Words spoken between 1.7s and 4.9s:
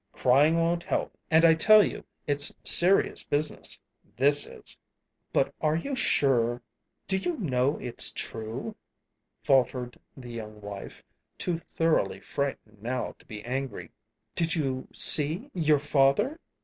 you it's serious business this is."